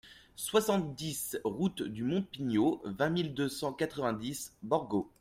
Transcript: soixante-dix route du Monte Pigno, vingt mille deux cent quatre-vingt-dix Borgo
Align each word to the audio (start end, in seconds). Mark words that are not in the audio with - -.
soixante-dix 0.35 1.37
route 1.43 1.83
du 1.83 2.03
Monte 2.03 2.25
Pigno, 2.31 2.81
vingt 2.85 3.11
mille 3.11 3.35
deux 3.35 3.49
cent 3.49 3.71
quatre-vingt-dix 3.71 4.51
Borgo 4.63 5.07